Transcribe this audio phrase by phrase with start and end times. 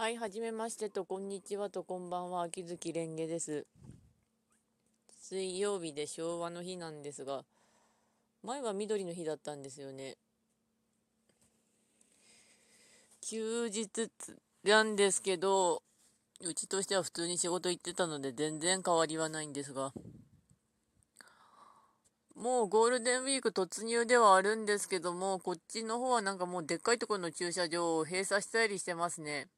[0.00, 3.66] はい、はじめましてと、こんにちはと、こんばんは、秋月蓮華です。
[5.20, 7.44] 水曜日で昭和の日なんですが、
[8.42, 10.16] 前は緑の日だったんですよね。
[13.20, 14.10] 休日
[14.64, 15.82] なんですけど、
[16.40, 19.92] うちとしては普通に仕事行ってたので全然変わりはないんですが、
[22.34, 29.50] もうゴールデンウィーク突入ではあるんですけども、こっちの方はなんかもうでっかいところの駐車場を閉鎖したりしてますね。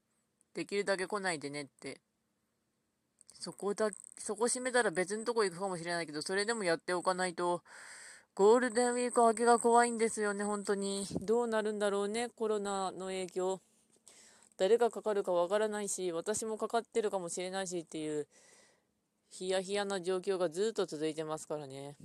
[0.54, 2.00] できるだけ来ないでねって。
[3.40, 7.62] そこだ、そこ閉めたら別のとこ行くかもしれないけど、それでもやっておかないと、
[8.34, 11.06] ゴールデンウィーク明けが怖いんですよね、本当に。
[11.20, 13.60] どうなるんだろうね、コロナの影響。
[14.58, 18.28] 誰がかかるかわからないし、私もかかってるかもしれないしっていう、
[19.28, 21.96] ヒヤヒヤな状況がずっと続いてますからね。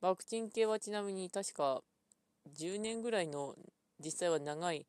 [0.00, 1.82] ワクチン系はちなみに確か
[2.56, 3.54] 10年ぐらいの
[4.02, 4.86] 実際は長い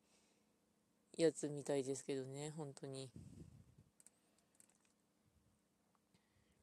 [1.16, 3.10] やつみたいですけどね、本当に。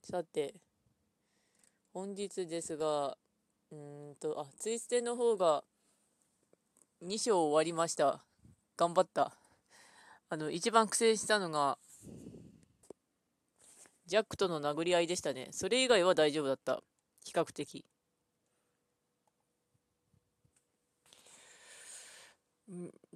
[0.01, 0.55] さて、
[1.93, 3.17] 本日ですが、
[3.71, 5.63] うんと、あ、ツイステの方が
[7.01, 8.23] 2章終わりました。
[8.75, 9.37] 頑張った。
[10.29, 11.77] あの、一番苦戦したのが、
[14.07, 15.49] ジャックとの殴り合いでしたね。
[15.51, 16.81] それ以外は大丈夫だった。
[17.23, 17.85] 比較的。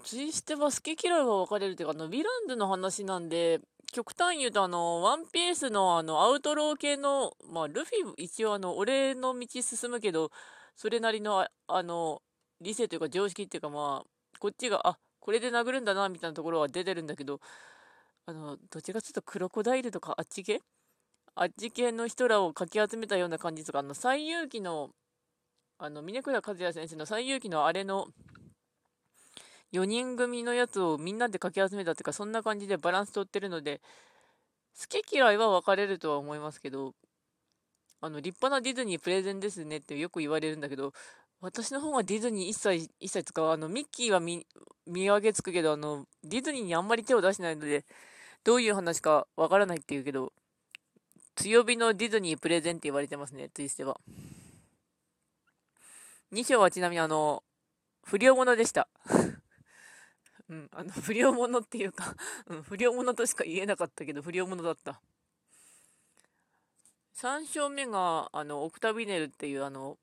[0.04, 10.32] ツイステは好き嫌いは分かれるというか、あの、ヴィランズの話なんで、極端言うと、あの、ワンピースのあの、アウトロー系の、まあ、ルフィ、一応あの、俺の道進むけど、
[10.76, 12.22] それなりの、あの、
[12.62, 17.40] 理性というか常識っていうか、まあ、こっちが、あ、これで殴るんだな、みたいなところは出てるんだけど、
[18.26, 20.62] あの、どっちかというとクロコダイルとかあっち系？
[21.36, 24.90] あっち系の人らをかき集めたような感じとか、あの、最勇気の、
[25.78, 28.08] あの、峰倉和也先生の最勇気のあれの、
[29.74, 33.82] 4人組のやつをみんなでかき集めたっていうか、そんな感じでバランス取ってるので、
[34.80, 36.94] 好き嫌いは分かれるとは思いますけど、
[38.00, 40.94] あの、立派なディズニープレゼンですねってよく言われるんだけど、
[41.42, 43.50] 私の方はディズニー一切、一切使う。
[43.50, 44.46] あの、ミッキーは見、
[44.86, 47.84] 上げつくけど、あの、ディズニーにあんまり手を出してないので、
[48.44, 50.34] どういう話かわからないって言うけど、
[51.36, 54.00] 強火のディズニープレゼンって言われてますね、ツイステは。
[56.32, 57.44] 2章はちなみにあの、
[58.06, 58.88] 不良者でした。
[60.50, 62.16] うん、あの、 不良者っていうか
[62.48, 65.02] うん、不良者としか言えなかったけど、不良者だった。
[67.16, 69.98] 3章目が、あの、オクタビネルっていう、あの、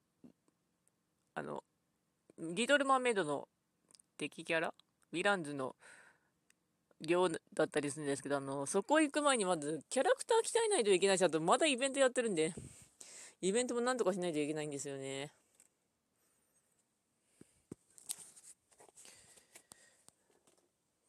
[1.34, 1.64] あの、
[2.38, 3.48] リトル・マーメイドの
[4.16, 4.74] 敵キャラ？
[5.12, 5.74] ヴィランズの
[7.00, 12.54] 量だったりするんですけど、あの、そこ行く前にまず、キャラクター鍛えないといけないし、あと、まだイベントやってるんで、
[13.40, 15.32] イベントもなんとかしないといけないんですよね。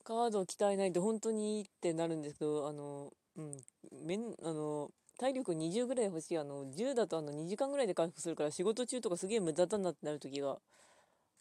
[0.01, 3.57] カードを鍛えないと本当にいいってなるんですけど、あの、うん、
[4.05, 6.37] めん、あの、体力20ぐらい欲しい。
[6.37, 10.57] あの、10だとあの2時間ぐらいで回復するから仕事中とかすげえ無駄だなってなる時が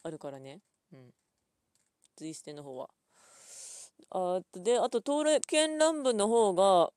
[0.03, 0.61] あるからね。
[0.93, 1.15] うん。
[2.17, 2.91] ツイステの方は。
[4.11, 6.91] あで、あと、刀剣乱舞の方が、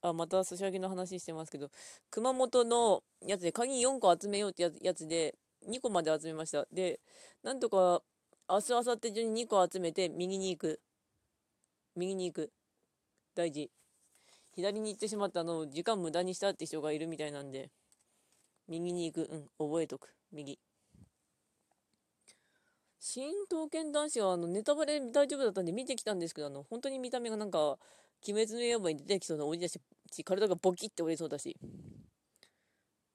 [0.00, 1.70] あ、また寿司揚げの話してますけど、
[2.10, 5.34] 熊本のやつで鍵4個集めようってやつで、
[5.66, 6.66] 2個まで集めました。
[6.72, 7.00] で、
[7.42, 8.02] なんとか、
[8.48, 10.80] 明日、明後日中に2個集めて右に行く。
[11.96, 12.52] 右に行く。
[13.34, 13.70] 大事。
[14.54, 17.70] 左に行ってしまったのを時間無駄にしたって人がいるみたいなんで、
[18.68, 19.28] 右に行く。
[19.30, 20.14] うん、覚えとく。
[20.32, 20.58] 右。
[23.00, 27.78] 新刀剣男子はあのネタバレ大丈夫だったんで見てきたんですけど、あの、本当に見た目がなんか、
[28.26, 29.80] 鬼滅の刃に出てきそうな鬼だし、
[30.24, 31.56] 体がボキって折れそうだし。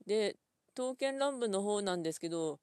[0.07, 0.37] で、
[0.75, 2.59] 刀剣乱舞の方なんですけど、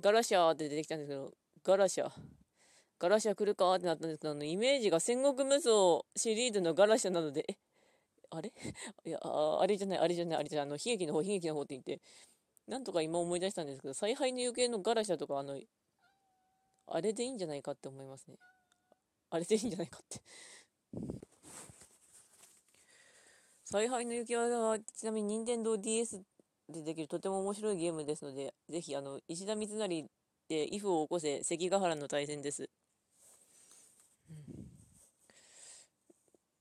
[0.00, 1.32] ガラシャーって出てきたんですけど、
[1.64, 2.37] ガラシャー。
[2.98, 3.74] ガラシャ来るか？
[3.74, 7.56] ってなったんですけど、あの、イメージが戦国無双シリーズのガラシャなので、え、
[8.30, 8.52] あれ？
[9.06, 12.00] いやあ、あれじゃない、あれじゃない、あれじゃない、あの、悲劇の方、悲劇の方って言って、
[12.66, 15.60] なんとか今思い出したんですけど、采配の行方のガラシャとか、あの、
[16.86, 18.36] あれでいいんじゃないかって思いますね。
[19.30, 20.22] あれでいいんじゃないかって
[23.64, 26.22] 采配の行方は、ちなみに任天堂 d s
[26.70, 30.08] でできるとても面白いゲームですので、ぜひ、あの、石田三成
[30.48, 32.70] で、イフを起こせ、関ヶ原の対戦です。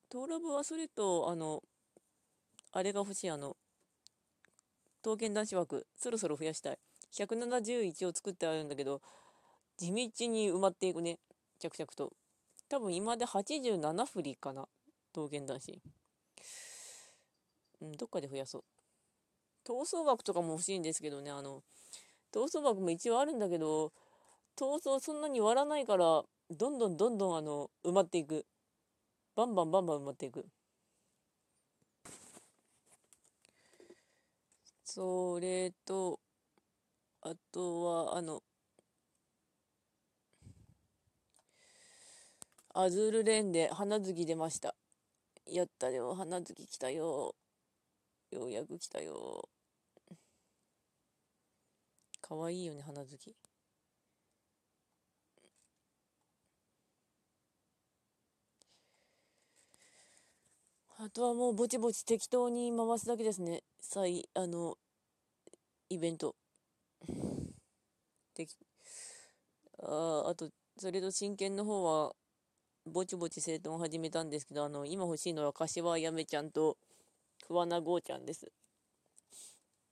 [0.09, 1.61] トーラブはそれと、あの、
[2.71, 3.57] あれが欲しい、あの、
[5.01, 6.79] 刀剣男子枠、そろそろ増やしたい。
[7.13, 9.01] 171を作ってあるんだけど、
[9.77, 11.19] 地道に埋まっていくね、
[11.59, 12.13] 着々と。
[12.69, 14.67] 多分今で87振りかな、
[15.13, 15.81] 刀剣男子。
[17.81, 18.63] うん、どっかで増やそう。
[19.65, 21.63] 闘争枠とかも欲しいんですけどね、あの、
[22.33, 23.91] 闘争枠も一応あるんだけど、
[24.57, 28.45] 闘争そんなに割らないから、どんどんどんどんあの、埋まっていく。
[29.37, 30.47] バンバンバンバン埋まっていく。
[34.83, 36.19] それと、
[37.21, 38.41] あとは、あの、
[42.73, 44.73] アズールレーンで花月出ました。
[45.45, 47.35] やったよ、花月来たよ。
[48.31, 49.47] ようやく来たよ。
[52.21, 53.35] かわいいよね、花月。
[60.99, 63.61] あとはもうぼちぼち適当に回すだけですね。
[63.79, 64.79] さい、あの、
[65.89, 66.35] イベント。
[68.33, 68.57] でき、
[69.83, 70.49] ああと、
[70.79, 72.13] それと真剣の方は、
[72.87, 76.77] ぼちぼち整頓を始めたんですけど、あの、今欲しいのは柏やめちゃんと
[77.47, 78.51] 桑名江ちゃんです。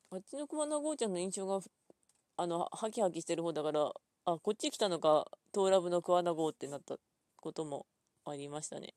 [0.09, 1.59] あっちの桑名江ちゃんの印象が、
[2.37, 3.93] あの、ハキハキしてる方だから、
[4.25, 6.97] あ、こっち来たのか、とうらぶの桑名江ってなった
[7.35, 7.85] ことも
[8.25, 8.95] ありましたね。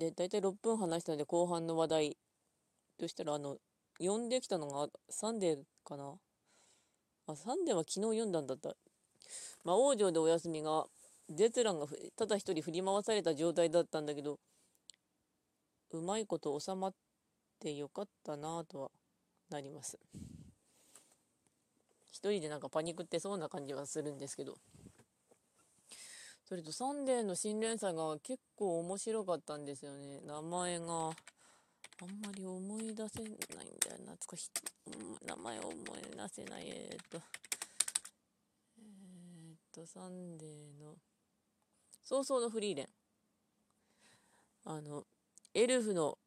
[0.00, 2.16] で、大体6分話したので、後半の話題
[2.98, 3.58] としたら、あの、
[3.98, 6.14] 読んできたのがサンデーかな？
[7.26, 8.74] あ、サンデーは昨日読んだんだった。
[9.62, 10.86] 魔王城でおやすみが、
[11.28, 11.86] ゼツランが
[12.16, 14.40] ただ一人振り回された状態だったんだけど、
[15.90, 16.94] うまいこと収まっ
[17.60, 18.90] てよかったなとは
[19.50, 19.98] なります。
[22.10, 24.56] 一人でなんかパニックってそうな感じはするんですけど。
[26.50, 30.18] それとサンデーの新連載が結構面白かったんですよね。
[30.26, 31.14] 名前が、あん
[32.26, 33.98] まり思い出せないんだよ。
[33.98, 34.36] 懐か。
[35.24, 35.76] 名前を思い
[36.10, 36.64] 出せない。
[36.66, 37.22] えー、っと、
[38.78, 40.96] えー、っと、サンデーの、
[42.02, 42.88] 早々のフリーレン。
[44.64, 45.04] あの、
[45.54, 46.18] エルフの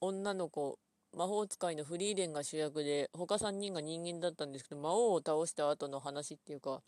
[0.00, 0.80] 女の子、
[1.16, 6.82] 魔法使いのフリーレンが主役で、他3人が人間だったんですけど、魔王を倒した後の話っていうか、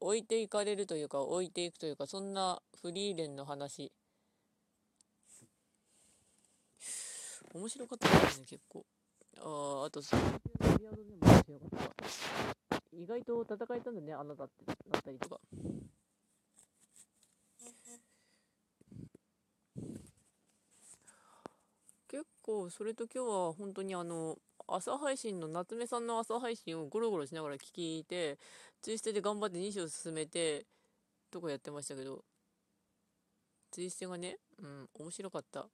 [0.00, 3.92] 置いていかれるというか置いていくというかそんなフリーレンの話。
[7.52, 8.84] 面白かったですね結構。
[9.38, 11.70] あああとそアドでも面白かっ
[12.68, 12.82] た。
[12.92, 15.40] 意外と戦えたんだねあなたってなったりとか。
[22.08, 24.36] 結構それと今日は本当にあの
[24.70, 28.38] 朝配信の夏目さんの朝配信をゴロゴロしながら聞いて、
[28.80, 30.66] ツイステで頑張って2章進めて、
[31.30, 32.24] とかやってましたけど、
[33.70, 35.66] ツイステがね、うん、面白かった。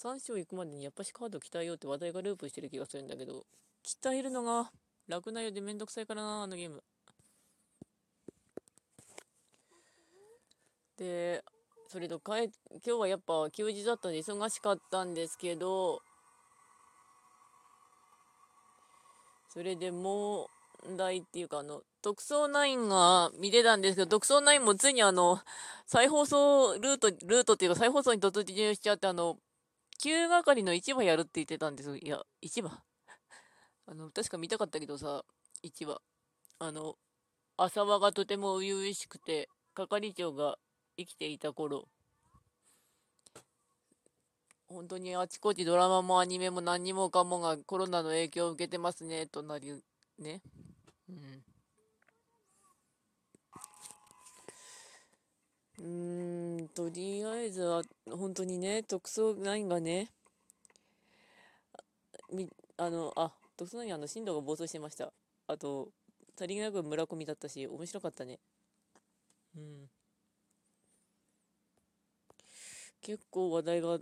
[0.00, 3.44] 3章行くまでにやっぱしカード鍛えようって話題がループしてる気がするんだけど、
[3.84, 4.70] 鍛えるのが
[5.08, 6.82] 楽なようでめんどくさいからな、あのゲーム。
[10.96, 11.42] で、
[11.88, 16.00] それとかえ、今日はやっぱ休日だったんで忙しかったんですけど、
[19.48, 20.46] それで問
[20.96, 25.40] 題っていうか、あの、特捜9が見てたんですけど、特捜9もついにあの、
[25.86, 29.38] 再放送ルート、ルートっていうか再放送に突入しちゃって、あの、
[30.00, 31.96] 旧係の市場やるって言ってたんですよ。
[31.96, 32.70] いや、市場？
[33.86, 35.24] あの、確か見たかったけどさ、
[35.62, 36.00] 市場。
[36.58, 36.96] あの、
[37.56, 40.58] 浅輪がとても初々しくて、係長が
[40.96, 41.88] 生きていた頃、
[44.68, 49.82] 本当にあちこちドラマもアニメも何もかもがコロナの影響を受けてますね、となり、
[50.18, 50.42] ね。
[51.08, 51.42] うん。
[55.80, 60.10] うん、とりあえずは、本当にね、特捜9がね、
[62.30, 65.12] み、あの、あ、特捜9あの、進路が暴走してました。
[65.46, 65.88] あと、
[66.36, 68.38] さりげなく村上だったし、面白かったね。
[69.56, 69.88] うん。
[73.00, 73.98] 結構話題が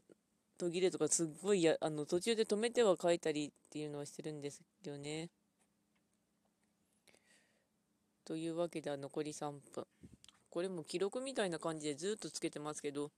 [0.58, 5.30] 途切れとかすっごいや、あの、途中で止めては書いたりっていうのをしてるんですよね。
[8.24, 9.86] というわけでは、残り3分。
[10.50, 13.10] これも記録みたいな感じでずっとつけてますけど、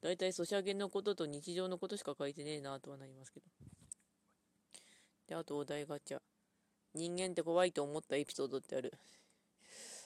[0.00, 3.46] だいたいソシャゲのことと日常のことしか書いてねえなとはなりますけど。
[5.26, 6.20] で、あとお題ガチャ。
[6.94, 8.92] 人間って怖いと思ったエピソードってある。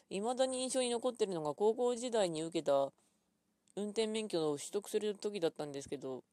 [0.08, 2.92] 未だに印象に残ってるのが高校時代に受けた
[3.76, 6.24] 運転免許を取得する時だったんですけど、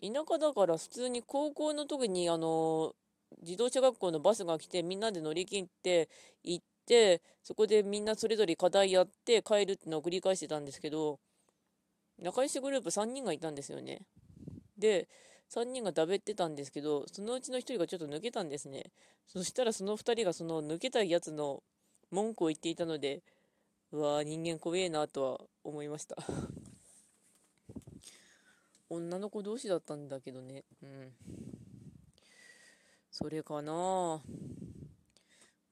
[0.00, 2.94] 田舎だから普通に高校の時にあの、
[3.42, 6.08] 自動車学校のバスが来てみんなで乗り切って
[6.42, 11.20] 行って、そこでみんなそれぞれ課題やって帰るってのを繰り返してたんですけど、
[12.18, 14.02] 仲良しグループ3人がいたんですよね。
[14.78, 15.08] で、
[15.50, 18.92] 3人がだべってたんですけど、そのうちの1人がちょっと抜けたんですね。
[19.26, 21.62] そしたらその2人がその抜けたやつの
[22.10, 23.22] 文句を言っていたので、
[23.92, 26.16] うわぁ、人間怖えなとは思いました
[28.94, 30.64] 女の子同士だったんだけどね。
[30.82, 31.12] うん。
[33.10, 34.20] それかな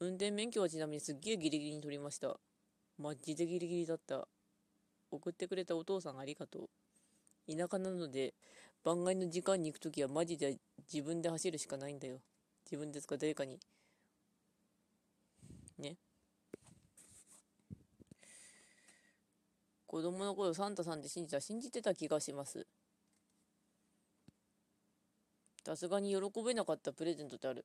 [0.01, 2.41] 運転免許はちなみにすっげえギリギリに取りました。
[2.97, 4.27] マジでギリギリだった。
[5.11, 6.71] 送ってくれたお父さんありがと
[7.47, 7.55] う。
[7.55, 8.33] 田舎なので、
[8.83, 10.57] 番外の時間に行くときはマジで
[10.91, 12.21] 自分で走るしかないんだよ。
[12.65, 13.61] 自分ですか誰かに。
[15.77, 15.99] ね。
[19.87, 22.67] 子供の頃サンタさんって信じた信じてた気がします。
[25.71, 27.65] さすがに喜べなかったプレゼントってある。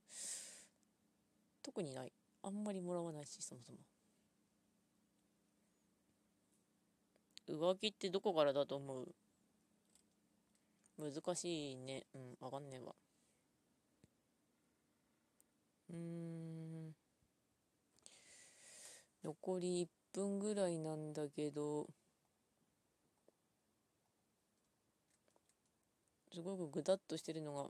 [1.64, 2.14] 特にない。
[2.44, 3.80] あんまりもらわないし、そもそも。
[7.50, 9.08] 浮気ってどこからだと思う？
[11.00, 12.04] 難しいね。
[12.14, 12.94] うん、わかんねえわ。
[15.90, 16.94] うん。
[19.24, 21.88] 残り1分ぐらいなんだけど、
[26.32, 27.68] すごくぐだっとしてるのが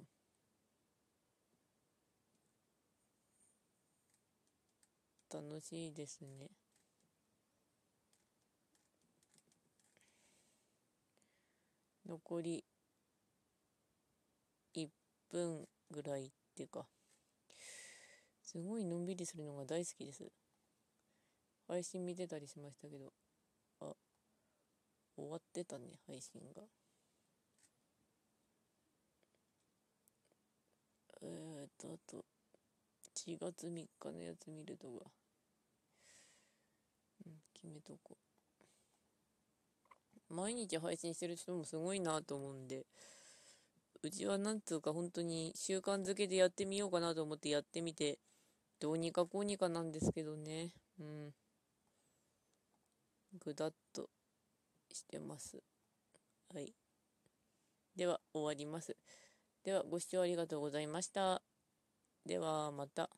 [5.36, 6.48] 楽しいですね。
[12.08, 12.64] 残り
[14.74, 14.88] 1
[15.30, 16.86] 分ぐらいっていうか、
[18.42, 20.24] すごいのんびりするのが大好きです。
[21.68, 23.12] 配信見てたりしましたけど、
[23.82, 23.92] あ、
[25.18, 26.62] 終わってたね、配信が。
[31.22, 32.24] えー、っと、あと、
[33.16, 35.12] 4月3日のやつ見るとか。
[37.66, 38.18] 決めとこ
[40.30, 40.34] う。
[40.34, 42.86] 毎日配信してる人もすごいなと思うんで、
[44.04, 48.20] うちはなんつうか本当に習慣づけでやってみようかなと思ってやってみて、
[48.80, 50.72] どうにかこうにかなんですけどね。
[51.00, 51.34] うん。
[53.40, 54.10] ぐだっと
[54.94, 55.62] してます。
[56.54, 56.74] はい。
[57.96, 58.96] では、終わります。
[59.64, 61.42] では、ご視聴ありがとうございました。
[62.26, 63.10] では、また。